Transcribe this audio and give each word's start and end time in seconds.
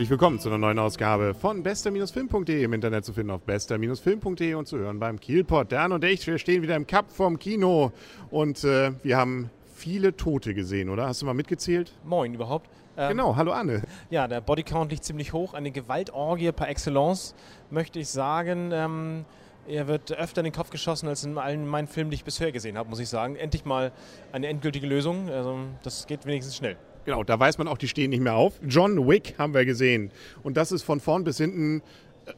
Herzlich 0.00 0.12
willkommen 0.12 0.38
zu 0.38 0.48
einer 0.48 0.56
neuen 0.56 0.78
Ausgabe 0.78 1.34
von 1.34 1.62
bester-film.de 1.62 2.64
im 2.64 2.72
Internet 2.72 3.04
zu 3.04 3.12
finden 3.12 3.32
auf 3.32 3.42
bester-film.de 3.42 4.54
und 4.54 4.66
zu 4.66 4.78
hören 4.78 4.98
beim 4.98 5.20
Kielpot. 5.20 5.70
Dan 5.70 5.92
und 5.92 6.02
ich, 6.04 6.26
wir 6.26 6.38
stehen 6.38 6.62
wieder 6.62 6.74
im 6.74 6.86
Cup 6.86 7.12
vom 7.12 7.38
Kino 7.38 7.92
und 8.30 8.64
äh, 8.64 8.92
wir 9.02 9.18
haben 9.18 9.50
viele 9.74 10.16
Tote 10.16 10.54
gesehen, 10.54 10.88
oder? 10.88 11.06
Hast 11.06 11.20
du 11.20 11.26
mal 11.26 11.34
mitgezählt? 11.34 11.92
Moin 12.02 12.32
überhaupt. 12.32 12.70
Ähm, 12.96 13.10
genau, 13.10 13.36
hallo 13.36 13.52
Anne. 13.52 13.82
Ja, 14.08 14.26
der 14.26 14.40
Bodycount 14.40 14.90
liegt 14.90 15.04
ziemlich 15.04 15.34
hoch. 15.34 15.52
Eine 15.52 15.70
Gewaltorgie 15.70 16.50
par 16.52 16.70
excellence, 16.70 17.34
möchte 17.68 17.98
ich 17.98 18.08
sagen. 18.08 18.70
Ähm, 18.72 19.26
er 19.68 19.86
wird 19.86 20.12
öfter 20.12 20.40
in 20.40 20.44
den 20.44 20.54
Kopf 20.54 20.70
geschossen 20.70 21.10
als 21.10 21.24
in 21.24 21.36
allen 21.36 21.66
meinen 21.66 21.88
Filmen, 21.88 22.10
die 22.10 22.14
ich 22.14 22.24
bisher 22.24 22.52
gesehen 22.52 22.78
habe, 22.78 22.88
muss 22.88 23.00
ich 23.00 23.10
sagen. 23.10 23.36
Endlich 23.36 23.66
mal 23.66 23.92
eine 24.32 24.46
endgültige 24.46 24.86
Lösung. 24.86 25.28
Also, 25.28 25.58
das 25.82 26.06
geht 26.06 26.24
wenigstens 26.24 26.56
schnell. 26.56 26.78
Genau, 27.10 27.24
da 27.24 27.40
weiß 27.40 27.58
man 27.58 27.66
auch, 27.66 27.76
die 27.76 27.88
stehen 27.88 28.10
nicht 28.10 28.22
mehr 28.22 28.36
auf. 28.36 28.60
John 28.62 29.08
Wick 29.08 29.34
haben 29.36 29.52
wir 29.52 29.64
gesehen. 29.64 30.12
Und 30.44 30.56
das 30.56 30.70
ist 30.70 30.84
von 30.84 31.00
vorn 31.00 31.24
bis 31.24 31.38
hinten 31.38 31.82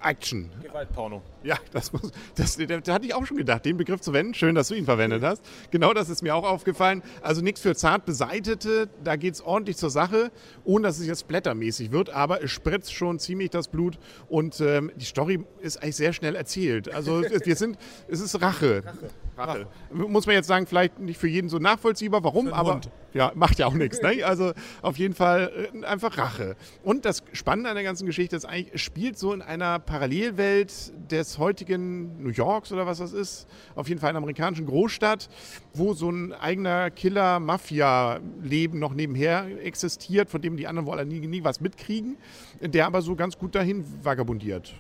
Action. 0.03 0.49
Gewaltporno. 0.63 1.21
Ja, 1.43 1.59
das, 1.75 1.93
muss, 1.93 2.11
das, 2.35 2.57
das, 2.57 2.67
das 2.67 2.95
hatte 2.95 3.05
ich 3.05 3.13
auch 3.13 3.27
schon 3.27 3.37
gedacht, 3.37 3.67
den 3.67 3.77
Begriff 3.77 4.01
zu 4.01 4.15
wenden. 4.15 4.33
Schön, 4.33 4.55
dass 4.55 4.69
du 4.69 4.75
ihn 4.75 4.87
verwendet 4.87 5.23
hast. 5.23 5.43
Genau 5.71 5.93
das 5.93 6.09
ist 6.09 6.23
mir 6.23 6.35
auch 6.35 6.49
aufgefallen. 6.49 7.03
Also 7.21 7.43
nichts 7.43 7.61
für 7.61 7.75
zart 7.75 8.07
beseitete, 8.07 8.89
da 9.05 9.17
geht 9.17 9.35
es 9.35 9.43
ordentlich 9.43 9.77
zur 9.77 9.91
Sache, 9.91 10.31
ohne 10.65 10.87
dass 10.87 10.99
es 10.99 11.07
jetzt 11.07 11.29
blättermäßig 11.29 11.93
wird, 11.93 12.09
aber 12.09 12.43
es 12.43 12.51
spritzt 12.51 12.95
schon 12.95 13.19
ziemlich 13.19 13.51
das 13.51 13.69
Blut 13.69 13.99
und 14.31 14.59
ähm, 14.63 14.91
die 14.97 15.05
Story 15.05 15.45
ist 15.61 15.83
eigentlich 15.83 15.97
sehr 15.97 16.15
schnell 16.15 16.35
erzählt. 16.35 16.91
Also 16.95 17.21
wir 17.21 17.57
sind, 17.57 17.77
es 18.09 18.21
ist 18.21 18.41
Rache. 18.41 18.85
Rache. 18.87 19.11
Rache. 19.37 19.67
Muss 19.93 20.25
man 20.25 20.35
jetzt 20.35 20.49
sagen, 20.49 20.67
vielleicht 20.67 20.99
nicht 20.99 21.21
für 21.21 21.29
jeden 21.29 21.51
so 21.51 21.59
nachvollziehbar, 21.59 22.25
warum, 22.25 22.49
aber 22.49 22.77
Hund. 22.77 22.91
Ja, 23.15 23.33
macht 23.35 23.59
ja 23.59 23.67
auch 23.67 23.75
nichts. 23.75 24.01
Ne? 24.03 24.25
Also 24.25 24.53
auf 24.81 24.99
jeden 24.99 25.15
Fall 25.15 25.71
äh, 25.73 25.85
einfach 25.85 26.19
Rache. 26.19 26.57
Und 26.83 27.05
das 27.05 27.23
Spannende 27.33 27.71
an 27.71 27.77
der 27.77 27.85
ganzen 27.85 28.07
Geschichte 28.07 28.37
ist 28.37 28.45
eigentlich, 28.45 28.75
es 28.75 28.81
spielt 28.81 29.19
so 29.19 29.33
in 29.33 29.43
einer 29.43 29.79
Parallelwelt 29.79 30.73
des 31.11 31.39
heutigen 31.39 32.23
New 32.23 32.31
Yorks 32.31 32.73
oder 32.73 32.87
was 32.87 32.99
das 32.99 33.13
ist. 33.13 33.47
Auf 33.75 33.89
jeden 33.89 34.01
Fall 34.01 34.11
in 34.11 34.17
einer 34.17 34.23
amerikanischen 34.23 34.67
Großstadt, 34.67 35.29
wo 35.75 35.95
so 35.95 36.11
ein 36.11 36.33
eigener 36.33 36.91
Killer-Mafia-Leben 36.91 38.79
noch 38.79 38.95
nebenher 38.95 39.47
existiert, 39.63 40.31
von 40.31 40.41
dem 40.41 40.57
die 40.57 40.67
anderen 40.67 40.87
wohl 40.87 41.05
nie, 41.05 41.27
nie 41.27 41.45
was 41.45 41.61
mitkriegen, 41.61 42.17
der 42.61 42.87
aber 42.87 43.03
so 43.03 43.17
ganz 43.17 43.39
gut 43.39 43.55
dahin 43.55 43.85
vagabundiert. 44.03 44.75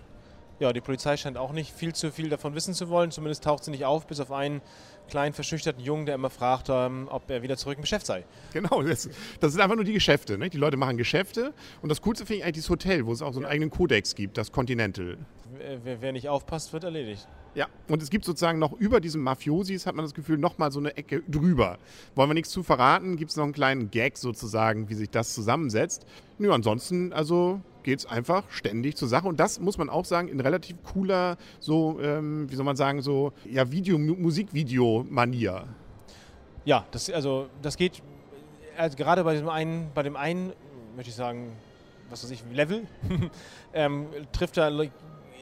Ja, 0.62 0.72
die 0.72 0.80
Polizei 0.80 1.16
scheint 1.16 1.36
auch 1.38 1.50
nicht 1.50 1.72
viel 1.72 1.92
zu 1.92 2.12
viel 2.12 2.28
davon 2.28 2.54
wissen 2.54 2.72
zu 2.72 2.88
wollen. 2.88 3.10
Zumindest 3.10 3.42
taucht 3.42 3.64
sie 3.64 3.72
nicht 3.72 3.84
auf, 3.84 4.06
bis 4.06 4.20
auf 4.20 4.30
einen 4.30 4.62
kleinen 5.08 5.34
verschüchterten 5.34 5.82
Jungen, 5.82 6.06
der 6.06 6.14
immer 6.14 6.30
fragt, 6.30 6.68
ähm, 6.70 7.08
ob 7.10 7.28
er 7.32 7.42
wieder 7.42 7.56
zurück 7.56 7.78
im 7.78 7.82
Geschäft 7.82 8.06
sei. 8.06 8.24
Genau, 8.52 8.80
das, 8.80 9.10
das 9.40 9.50
sind 9.50 9.60
einfach 9.60 9.74
nur 9.74 9.84
die 9.84 9.92
Geschäfte. 9.92 10.38
Ne? 10.38 10.50
Die 10.50 10.58
Leute 10.58 10.76
machen 10.76 10.96
Geschäfte. 10.96 11.52
Und 11.82 11.88
das 11.88 12.00
Coolste 12.00 12.24
finde 12.26 12.38
ich 12.38 12.44
eigentlich 12.44 12.64
das 12.64 12.70
Hotel, 12.70 13.06
wo 13.06 13.12
es 13.12 13.22
auch 13.22 13.32
so 13.32 13.40
einen 13.40 13.46
eigenen 13.46 13.70
Kodex 13.70 14.14
gibt, 14.14 14.38
das 14.38 14.52
Continental. 14.52 15.18
Wer, 15.82 16.00
wer 16.00 16.12
nicht 16.12 16.28
aufpasst, 16.28 16.72
wird 16.72 16.84
erledigt. 16.84 17.26
Ja, 17.54 17.66
und 17.88 18.02
es 18.02 18.08
gibt 18.08 18.24
sozusagen 18.24 18.58
noch 18.58 18.72
über 18.72 19.00
diesen 19.00 19.22
Mafiosis, 19.22 19.86
hat 19.86 19.94
man 19.94 20.06
das 20.06 20.14
Gefühl, 20.14 20.38
nochmal 20.38 20.72
so 20.72 20.78
eine 20.80 20.96
Ecke 20.96 21.22
drüber. 21.28 21.78
Wollen 22.14 22.30
wir 22.30 22.34
nichts 22.34 22.50
zu 22.50 22.62
verraten, 22.62 23.16
gibt 23.16 23.30
es 23.30 23.36
noch 23.36 23.44
einen 23.44 23.52
kleinen 23.52 23.90
Gag 23.90 24.16
sozusagen, 24.16 24.88
wie 24.88 24.94
sich 24.94 25.10
das 25.10 25.34
zusammensetzt. 25.34 26.06
Nö, 26.38 26.50
ansonsten, 26.50 27.12
also 27.12 27.60
geht 27.82 27.98
es 27.98 28.06
einfach 28.06 28.44
ständig 28.50 28.96
zur 28.96 29.08
Sache. 29.08 29.28
Und 29.28 29.38
das 29.38 29.60
muss 29.60 29.76
man 29.76 29.90
auch 29.90 30.06
sagen, 30.06 30.28
in 30.28 30.40
relativ 30.40 30.82
cooler, 30.82 31.36
so, 31.60 32.00
ähm, 32.00 32.50
wie 32.50 32.54
soll 32.54 32.64
man 32.64 32.76
sagen, 32.76 33.02
so, 33.02 33.32
ja, 33.44 33.70
Video, 33.70 33.98
Musikvideo-Manier. 33.98 35.66
Ja, 36.64 36.86
das, 36.90 37.10
also, 37.10 37.48
das 37.60 37.76
geht, 37.76 38.02
also 38.78 38.96
gerade 38.96 39.24
bei 39.24 39.34
dem 39.34 39.48
einen, 39.50 39.90
bei 39.94 40.02
dem 40.02 40.16
einen, 40.16 40.52
möchte 40.96 41.10
ich 41.10 41.16
sagen, 41.16 41.52
was 42.08 42.24
weiß 42.24 42.30
ich, 42.30 42.44
Level, 42.50 42.86
ähm, 43.74 44.06
trifft 44.32 44.56
er, 44.56 44.70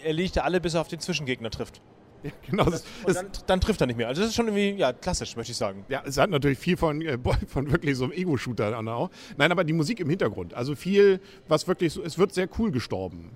er 0.03 0.45
alle, 0.45 0.61
bis 0.61 0.75
er 0.75 0.81
auf 0.81 0.89
den 0.89 0.99
Zwischengegner 0.99 1.51
trifft. 1.51 1.81
Ja, 2.23 2.31
genau. 2.49 2.65
Das, 2.65 2.85
und 3.05 3.17
dann, 3.17 3.27
dann, 3.47 3.61
trifft 3.61 3.81
er 3.81 3.87
nicht 3.87 3.97
mehr. 3.97 4.09
Also 4.09 4.21
das 4.21 4.31
ist 4.31 4.37
schon 4.37 4.47
irgendwie 4.49 4.79
ja, 4.79 4.93
klassisch, 4.93 5.37
möchte 5.37 5.53
ich 5.53 5.57
sagen. 5.57 5.85
Ja, 5.89 6.03
es 6.05 6.19
hat 6.19 6.29
natürlich 6.29 6.59
viel 6.59 6.77
von, 6.77 7.01
äh, 7.01 7.19
von 7.47 7.71
wirklich 7.71 7.97
so 7.97 8.05
einem 8.05 8.13
Ego-Shooter 8.13 8.79
auch. 8.79 9.11
Nein, 9.37 9.53
aber 9.53 9.65
die 9.65 9.73
Musik 9.73 10.01
im 10.01 10.11
Hintergrund. 10.11 10.53
Also 10.55 10.75
viel, 10.75 11.21
was 11.49 11.67
wirklich 11.67 11.93
so, 11.93 12.03
es 12.03 12.19
wird 12.19 12.35
sehr 12.35 12.49
cool 12.59 12.71
gestorben. 12.71 13.31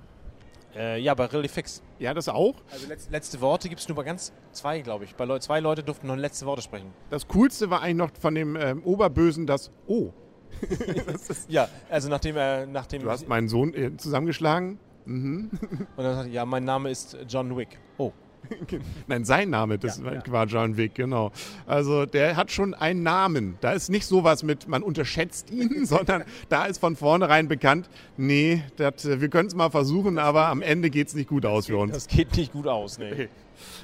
Äh, 0.76 1.00
ja, 1.00 1.14
bei 1.14 1.26
Really 1.26 1.48
Fix. 1.48 1.82
Ja, 1.98 2.12
das 2.12 2.28
auch. 2.28 2.56
Also 2.70 2.88
letzte, 2.88 3.12
letzte 3.12 3.40
Worte 3.40 3.68
gibt 3.68 3.80
es 3.80 3.88
nur 3.88 3.96
bei 3.96 4.02
ganz 4.02 4.32
zwei, 4.52 4.80
glaube 4.80 5.04
ich. 5.04 5.14
Bei 5.14 5.24
Le 5.24 5.38
zwei 5.40 5.60
Leute 5.60 5.82
durften 5.82 6.08
noch 6.08 6.16
letzte 6.16 6.46
Worte 6.46 6.62
sprechen. 6.62 6.92
Das 7.10 7.28
Coolste 7.28 7.70
war 7.70 7.82
eigentlich 7.82 7.96
noch 7.96 8.10
von 8.20 8.34
dem 8.34 8.56
ähm, 8.56 8.82
Oberbösen 8.82 9.46
das 9.46 9.70
Oh. 9.86 10.12
ja, 11.48 11.68
also 11.88 12.08
nachdem 12.08 12.36
er... 12.36 12.66
Nachdem 12.66 13.02
du 13.02 13.10
hast 13.10 13.28
meinen 13.28 13.48
Sohn 13.48 13.72
äh, 13.74 13.96
zusammengeschlagen. 13.96 14.78
Mhm. 15.04 15.50
Und 15.96 16.04
dann 16.04 16.14
sagt 16.16 16.28
er, 16.28 16.32
ja, 16.32 16.44
mein 16.44 16.64
Name 16.64 16.90
ist 16.90 17.16
John 17.28 17.56
Wick. 17.56 17.78
Oh. 17.98 18.12
Nein, 19.06 19.24
sein 19.24 19.50
Name, 19.50 19.78
das 19.78 19.98
ja, 19.98 20.22
war 20.32 20.46
John 20.46 20.76
Wick, 20.76 20.94
genau. 20.94 21.32
Also 21.66 22.06
der 22.06 22.36
hat 22.36 22.50
schon 22.50 22.74
einen 22.74 23.02
Namen. 23.02 23.56
Da 23.60 23.72
ist 23.72 23.90
nicht 23.90 24.06
sowas 24.06 24.42
mit, 24.42 24.68
man 24.68 24.82
unterschätzt 24.82 25.50
ihn, 25.50 25.84
sondern 25.86 26.24
da 26.48 26.66
ist 26.66 26.78
von 26.78 26.96
vornherein 26.96 27.48
bekannt, 27.48 27.88
nee, 28.16 28.62
dat, 28.76 29.04
wir 29.04 29.28
können 29.28 29.48
es 29.48 29.54
mal 29.54 29.70
versuchen, 29.70 30.18
aber 30.18 30.48
am 30.48 30.62
Ende 30.62 30.90
geht 30.90 31.08
es 31.08 31.14
nicht 31.14 31.28
gut 31.28 31.46
aus 31.46 31.66
für 31.66 31.76
uns. 31.76 31.92
Das 31.92 32.08
geht 32.08 32.36
nicht 32.36 32.52
gut 32.52 32.66
aus, 32.66 32.98
nee. 32.98 33.28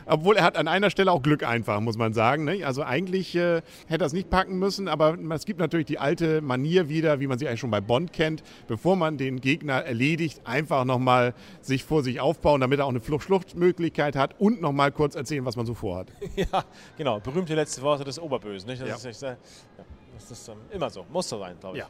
Obwohl 0.06 0.36
er 0.36 0.44
hat 0.44 0.56
an 0.56 0.68
einer 0.68 0.91
Stelle 0.91 1.12
auch 1.12 1.22
Glück 1.22 1.42
einfach, 1.42 1.80
muss 1.80 1.96
man 1.96 2.12
sagen. 2.12 2.44
Ne? 2.44 2.64
Also 2.64 2.82
eigentlich 2.82 3.34
äh, 3.34 3.62
hätte 3.86 4.04
er 4.04 4.06
es 4.06 4.12
nicht 4.12 4.30
packen 4.30 4.58
müssen, 4.58 4.88
aber 4.88 5.16
es 5.34 5.46
gibt 5.46 5.60
natürlich 5.60 5.86
die 5.86 5.98
alte 5.98 6.41
Manier 6.41 6.88
wieder, 6.88 7.20
wie 7.20 7.26
man 7.26 7.38
sie 7.38 7.48
eigentlich 7.48 7.60
schon 7.60 7.70
bei 7.70 7.80
Bond 7.80 8.12
kennt, 8.12 8.42
bevor 8.68 8.96
man 8.96 9.18
den 9.18 9.41
Gegner 9.41 9.84
erledigt, 9.84 10.42
einfach 10.44 10.84
nochmal 10.84 11.34
sich 11.60 11.84
vor 11.84 12.02
sich 12.02 12.20
aufbauen, 12.20 12.60
damit 12.60 12.78
er 12.78 12.86
auch 12.86 12.91
eine 12.91 13.00
Fluchtmöglichkeit 13.00 14.16
hat 14.16 14.38
und 14.38 14.60
nochmal 14.60 14.92
kurz 14.92 15.14
erzählen, 15.14 15.44
was 15.44 15.56
man 15.56 15.66
so 15.66 15.74
vorhat. 15.74 16.08
Ja, 16.36 16.64
genau. 16.97 17.20
Berühmte 17.20 17.54
letzte 17.54 17.82
Worte 17.82 18.04
des 18.04 18.18
Oberbösen. 18.18 18.70
Nicht? 18.70 18.80
Das, 18.80 19.02
ja. 19.02 19.10
ist, 19.10 19.22
ja, 19.22 19.36
das 20.14 20.30
ist 20.30 20.48
ähm, 20.48 20.56
immer 20.70 20.88
so. 20.88 21.04
Muss 21.12 21.28
so 21.28 21.38
sein, 21.38 21.56
glaube 21.60 21.76
ich. 21.76 21.82
Ja. 21.82 21.88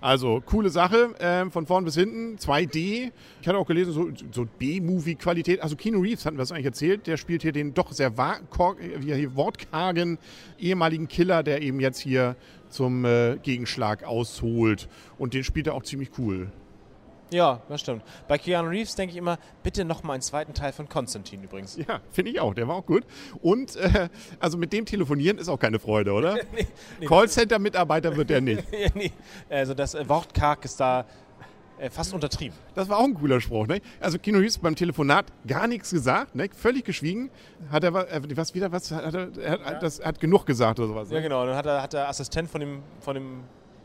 Also, 0.00 0.42
coole 0.44 0.70
Sache, 0.70 1.14
äh, 1.18 1.50
von 1.50 1.66
vorn 1.66 1.84
bis 1.84 1.94
hinten, 1.94 2.36
2D. 2.38 3.10
Ich 3.40 3.48
hatte 3.48 3.58
auch 3.58 3.66
gelesen, 3.66 3.92
so, 3.92 4.08
so 4.32 4.46
B-Movie-Qualität. 4.58 5.60
Also, 5.62 5.76
Keanu 5.76 6.00
Reeves 6.00 6.24
hatten 6.24 6.38
wir 6.38 6.42
es 6.42 6.52
eigentlich 6.52 6.66
erzählt, 6.66 7.06
der 7.06 7.18
spielt 7.18 7.42
hier 7.42 7.52
den 7.52 7.74
doch 7.74 7.92
sehr 7.92 8.16
hier 8.16 9.36
wortkargen 9.36 10.18
ehemaligen 10.58 11.06
Killer, 11.08 11.42
der 11.42 11.60
eben 11.60 11.80
jetzt 11.80 11.98
hier 11.98 12.36
zum 12.70 13.04
äh, 13.04 13.36
Gegenschlag 13.42 14.04
ausholt. 14.04 14.88
Und 15.18 15.34
den 15.34 15.44
spielt 15.44 15.66
er 15.66 15.74
auch 15.74 15.82
ziemlich 15.82 16.10
cool. 16.18 16.50
Ja, 17.30 17.60
das 17.68 17.80
stimmt. 17.80 18.02
Bei 18.28 18.38
Keanu 18.38 18.68
Reeves 18.68 18.94
denke 18.94 19.12
ich 19.12 19.16
immer, 19.16 19.38
bitte 19.62 19.84
noch 19.84 20.02
mal 20.02 20.14
einen 20.14 20.22
zweiten 20.22 20.52
Teil 20.52 20.72
von 20.72 20.88
Konstantin 20.88 21.42
übrigens. 21.42 21.76
Ja, 21.76 22.00
finde 22.10 22.32
ich 22.32 22.40
auch. 22.40 22.54
Der 22.54 22.66
war 22.66 22.76
auch 22.76 22.86
gut. 22.86 23.04
Und 23.40 23.76
äh, 23.76 24.08
also 24.40 24.58
mit 24.58 24.72
dem 24.72 24.84
telefonieren 24.84 25.38
ist 25.38 25.48
auch 25.48 25.58
keine 25.58 25.78
Freude, 25.78 26.12
oder? 26.12 26.34
nee, 26.52 26.66
nee, 26.98 27.06
Callcenter-Mitarbeiter 27.06 28.16
wird 28.16 28.30
der 28.30 28.40
nicht. 28.40 28.64
nee, 28.94 29.12
also 29.48 29.74
das 29.74 29.94
äh, 29.94 30.08
Wortkarg 30.08 30.64
ist 30.64 30.80
da 30.80 31.06
äh, 31.78 31.88
fast 31.88 32.12
untertrieben. 32.12 32.56
Das 32.74 32.88
war 32.88 32.98
auch 32.98 33.04
ein 33.04 33.14
cooler 33.14 33.40
Spruch. 33.40 33.66
Ne? 33.66 33.80
Also 34.00 34.18
Keanu 34.18 34.38
Reeves 34.38 34.58
beim 34.58 34.74
Telefonat 34.74 35.26
gar 35.46 35.66
nichts 35.66 35.90
gesagt, 35.90 36.34
ne? 36.34 36.48
völlig 36.54 36.84
geschwiegen. 36.84 37.30
Hat 37.70 37.84
er 37.84 37.94
äh, 37.94 38.36
was 38.36 38.54
wieder 38.54 38.72
was? 38.72 38.90
Hat 38.90 39.14
er, 39.14 39.28
er 39.38 39.52
hat, 39.52 39.60
ja. 39.60 39.78
das, 39.78 40.04
hat 40.04 40.20
genug 40.20 40.46
gesagt 40.46 40.78
oder 40.80 40.88
sowas. 40.88 41.08
Ne? 41.08 41.16
Ja, 41.16 41.22
genau. 41.22 41.46
Dann 41.46 41.56
hat, 41.56 41.66
er, 41.66 41.82
hat 41.82 41.92
der 41.92 42.08
Assistent 42.08 42.50
von 42.50 42.60
dem, 42.60 42.82
von 43.00 43.14
dem 43.14 43.44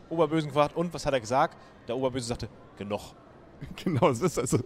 Oberbösen 0.09 0.49
gefragt, 0.49 0.75
und 0.75 0.93
was 0.93 1.05
hat 1.05 1.13
er 1.13 1.19
gesagt? 1.19 1.57
Der 1.87 1.95
Oberböse 1.95 2.27
sagte, 2.27 2.49
genug. 2.77 3.13
Genau, 3.83 4.09
es 4.09 4.21
ist 4.21 4.39
also, 4.39 4.59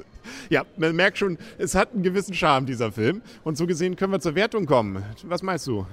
ja, 0.49 0.63
man 0.77 0.95
merkt 0.95 1.17
schon, 1.17 1.37
es 1.57 1.75
hat 1.75 1.93
einen 1.93 2.03
gewissen 2.03 2.33
Charme, 2.33 2.65
dieser 2.65 2.91
Film. 2.91 3.21
Und 3.43 3.57
so 3.57 3.65
gesehen 3.65 3.95
können 3.95 4.11
wir 4.11 4.19
zur 4.19 4.35
Wertung 4.35 4.65
kommen. 4.65 5.03
Was 5.23 5.41
meinst 5.43 5.67
du? 5.67 5.85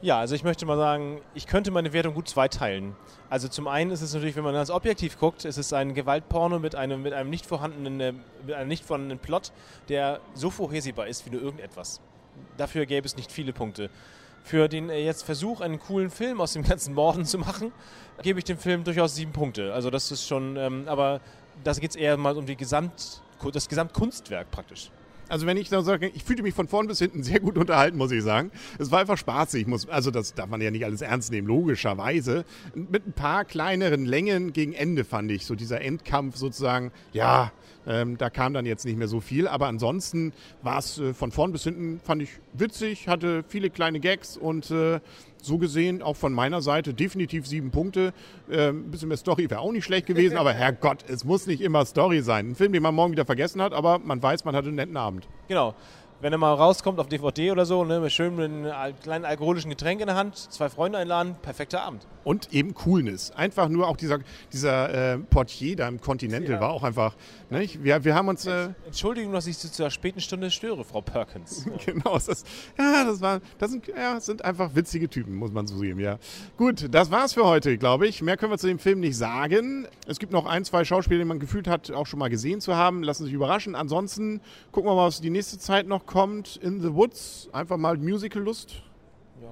Ja, 0.00 0.20
also 0.20 0.36
ich 0.36 0.44
möchte 0.44 0.64
mal 0.64 0.76
sagen, 0.76 1.20
ich 1.34 1.48
könnte 1.48 1.72
meine 1.72 1.92
Wertung 1.92 2.14
gut 2.14 2.28
zweiteilen. 2.28 2.94
Also 3.30 3.48
zum 3.48 3.66
einen 3.66 3.90
ist 3.90 4.00
es 4.00 4.14
natürlich, 4.14 4.36
wenn 4.36 4.44
man 4.44 4.54
ganz 4.54 4.70
objektiv 4.70 5.18
guckt, 5.18 5.44
es 5.44 5.58
ist 5.58 5.72
ein 5.72 5.92
Gewaltporno 5.92 6.60
mit 6.60 6.76
einem, 6.76 7.02
mit 7.02 7.12
einem 7.12 7.30
nicht 7.30 7.44
vorhandenen, 7.44 8.00
äh, 8.00 8.12
mit 8.46 8.54
einem 8.54 8.68
nicht 8.68 8.84
vorhandenen 8.84 9.18
Plot, 9.18 9.50
der 9.88 10.20
so 10.34 10.50
vorhersehbar 10.50 11.08
ist 11.08 11.26
wie 11.26 11.30
nur 11.30 11.42
irgendetwas. 11.42 12.00
Dafür 12.56 12.86
gäbe 12.86 13.06
es 13.06 13.16
nicht 13.16 13.32
viele 13.32 13.52
Punkte. 13.52 13.90
Für 14.44 14.68
den 14.68 14.88
äh, 14.88 15.04
jetzt 15.04 15.24
Versuch, 15.24 15.60
einen 15.60 15.80
coolen 15.80 16.10
Film 16.10 16.40
aus 16.40 16.52
dem 16.52 16.62
ganzen 16.62 16.94
Morden 16.94 17.24
zu 17.24 17.38
machen, 17.38 17.72
gebe 18.22 18.38
ich 18.38 18.44
dem 18.44 18.56
Film 18.56 18.84
durchaus 18.84 19.16
sieben 19.16 19.32
Punkte. 19.32 19.74
Also 19.74 19.90
das 19.90 20.12
ist 20.12 20.28
schon, 20.28 20.56
ähm, 20.56 20.84
aber 20.86 21.20
da 21.64 21.72
geht 21.72 21.90
es 21.90 21.96
eher 21.96 22.16
mal 22.16 22.36
um 22.36 22.46
die 22.46 22.56
Gesamt, 22.56 23.22
das 23.52 23.68
Gesamtkunstwerk 23.68 24.50
praktisch. 24.50 24.90
Also 25.28 25.46
wenn 25.46 25.58
ich 25.58 25.68
da 25.68 25.82
sage, 25.82 26.08
ich 26.08 26.24
fühlte 26.24 26.42
mich 26.42 26.54
von 26.54 26.68
vorn 26.68 26.86
bis 26.86 27.00
hinten 27.00 27.22
sehr 27.22 27.38
gut 27.38 27.58
unterhalten, 27.58 27.98
muss 27.98 28.10
ich 28.12 28.22
sagen. 28.22 28.50
Es 28.78 28.90
war 28.90 29.00
einfach 29.00 29.18
spaßig. 29.18 29.66
Muss, 29.66 29.86
also 29.88 30.10
das 30.10 30.32
darf 30.32 30.48
man 30.48 30.60
ja 30.62 30.70
nicht 30.70 30.86
alles 30.86 31.02
ernst 31.02 31.30
nehmen, 31.30 31.46
logischerweise. 31.46 32.44
Mit 32.74 33.06
ein 33.06 33.12
paar 33.12 33.44
kleineren 33.44 34.06
Längen 34.06 34.54
gegen 34.54 34.72
Ende 34.72 35.04
fand 35.04 35.30
ich 35.30 35.44
so 35.44 35.54
dieser 35.54 35.82
Endkampf 35.82 36.36
sozusagen, 36.36 36.92
ja, 37.12 37.52
Ähm, 37.86 38.18
da 38.18 38.28
kam 38.28 38.52
dann 38.52 38.66
jetzt 38.66 38.84
nicht 38.84 38.98
mehr 38.98 39.08
so 39.08 39.20
viel, 39.20 39.48
aber 39.48 39.66
ansonsten 39.66 40.34
war 40.62 40.78
es 40.78 40.98
äh, 40.98 41.14
von 41.14 41.32
vorn 41.32 41.52
bis 41.52 41.64
hinten, 41.64 42.00
fand 42.00 42.20
ich 42.20 42.28
witzig, 42.52 43.08
hatte 43.08 43.44
viele 43.48 43.70
kleine 43.70 43.98
Gags 43.98 44.36
und 44.36 44.70
äh, 44.70 45.00
so 45.42 45.58
gesehen 45.58 46.02
auch 46.02 46.16
von 46.16 46.32
meiner 46.32 46.62
Seite 46.62 46.94
definitiv 46.94 47.46
sieben 47.46 47.70
Punkte. 47.70 48.12
Ähm, 48.50 48.86
ein 48.86 48.90
bisschen 48.90 49.08
mehr 49.08 49.16
Story 49.16 49.48
wäre 49.50 49.60
auch 49.60 49.72
nicht 49.72 49.84
schlecht 49.84 50.06
gewesen, 50.06 50.36
aber 50.38 50.52
Herrgott, 50.52 51.04
es 51.08 51.24
muss 51.24 51.46
nicht 51.46 51.60
immer 51.60 51.84
Story 51.84 52.22
sein. 52.22 52.50
Ein 52.50 52.54
Film, 52.54 52.72
den 52.72 52.82
man 52.82 52.94
morgen 52.94 53.12
wieder 53.12 53.24
vergessen 53.24 53.62
hat, 53.62 53.72
aber 53.72 53.98
man 53.98 54.22
weiß, 54.22 54.44
man 54.44 54.54
hatte 54.54 54.68
einen 54.68 54.76
netten 54.76 54.96
Abend. 54.96 55.28
Genau. 55.48 55.74
Wenn 56.20 56.32
er 56.32 56.38
mal 56.38 56.52
rauskommt 56.52 56.98
auf 56.98 57.06
DVD 57.08 57.52
oder 57.52 57.64
so, 57.64 57.84
ne, 57.84 58.00
mit 58.00 58.20
einem 58.20 58.98
kleinen 59.00 59.24
alkoholischen 59.24 59.70
Getränk 59.70 60.00
in 60.00 60.08
der 60.08 60.16
Hand, 60.16 60.36
zwei 60.36 60.68
Freunde 60.68 60.98
einladen, 60.98 61.36
perfekter 61.42 61.82
Abend. 61.82 62.06
Und 62.24 62.52
eben 62.52 62.74
Coolness. 62.74 63.30
Einfach 63.30 63.68
nur 63.68 63.86
auch 63.88 63.96
dieser, 63.96 64.18
dieser 64.52 65.14
äh, 65.14 65.18
Portier 65.18 65.76
da 65.76 65.86
im 65.88 66.00
Continental 66.00 66.54
Ja. 66.54 66.60
war 66.60 66.70
auch 66.70 66.82
einfach. 66.82 67.14
Nicht? 67.50 67.82
Wir, 67.84 68.04
wir 68.04 68.14
haben 68.16 68.26
uns. 68.28 68.44
Äh, 68.46 68.70
Entschuldigung, 68.84 69.32
dass 69.32 69.46
ich 69.46 69.56
Sie 69.56 69.70
zu 69.70 69.82
der 69.84 69.90
späten 69.90 70.20
Stunde 70.20 70.50
störe, 70.50 70.84
Frau 70.84 71.00
Perkins. 71.00 71.64
Genau, 71.86 72.14
das, 72.14 72.26
ist- 72.28 72.46
ja, 72.76 73.04
das, 73.04 73.20
war, 73.20 73.40
das 73.58 73.70
sind, 73.70 73.86
ja, 73.86 74.20
sind 74.20 74.44
einfach 74.44 74.74
witzige 74.74 75.08
Typen, 75.08 75.34
muss 75.36 75.52
man 75.52 75.66
so 75.68 75.78
sehen, 75.78 75.98
ja. 76.00 76.18
Gut, 76.56 76.88
das 76.90 77.10
war's 77.12 77.32
für 77.34 77.44
heute, 77.46 77.78
glaube 77.78 78.08
ich. 78.08 78.20
Mehr 78.22 78.36
können 78.36 78.52
wir 78.52 78.58
zu 78.58 78.66
dem 78.66 78.78
Film 78.80 79.00
nicht 79.00 79.16
sagen. 79.16 79.86
Es 80.06 80.18
gibt 80.18 80.32
noch 80.32 80.44
ein, 80.46 80.64
zwei 80.64 80.84
Schauspieler, 80.84 81.20
die 81.20 81.24
man 81.24 81.38
gefühlt 81.38 81.68
hat, 81.68 81.90
auch 81.92 82.06
schon 82.06 82.18
mal 82.18 82.28
gesehen 82.28 82.60
zu 82.60 82.74
haben. 82.74 83.02
Lassen 83.04 83.24
sich 83.24 83.32
überraschen. 83.32 83.74
Ansonsten 83.76 84.40
gucken 84.72 84.90
wir 84.90 84.96
mal, 84.96 85.06
was 85.06 85.20
die 85.20 85.30
nächste 85.30 85.58
Zeit 85.58 85.86
noch 85.86 86.04
kommt. 86.08 86.56
In 86.56 86.80
the 86.80 86.92
Woods, 86.92 87.48
einfach 87.52 87.76
mal 87.76 87.96
Musical-Lust, 87.96 88.82
Ja. 89.40 89.48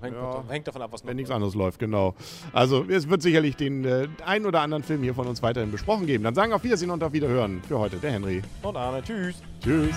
Hängt, 0.00 0.14
Ja. 0.16 0.22
davon- 0.22 0.48
hängt 0.48 0.66
davon 0.68 0.80
ab, 0.82 0.92
was 0.92 1.04
wenn 1.04 1.16
nichts 1.16 1.30
anderes 1.30 1.54
läuft, 1.54 1.78
genau. 1.80 2.14
Also, 2.52 2.84
es 2.88 3.08
wird 3.10 3.20
sicherlich 3.20 3.56
den 3.56 3.84
äh, 3.84 4.06
einen 4.24 4.46
oder 4.46 4.60
anderen 4.62 4.82
Film 4.84 5.02
hier 5.02 5.12
von 5.14 5.26
uns 5.26 5.42
weiterhin 5.42 5.70
besprochen 5.72 6.06
geben. 6.06 6.24
Dann 6.24 6.34
sagen 6.36 6.52
auf 6.54 6.62
Wiedersehen 6.64 6.90
und 6.90 7.02
auf 7.02 7.12
Wiederhören 7.12 7.60
für 7.66 7.78
heute 7.78 7.96
der 7.96 8.12
Henry. 8.12 8.40
Und 8.62 8.76
Arne, 8.76 9.02
tschüss. 9.02 9.34
Tschüss. 9.62 9.96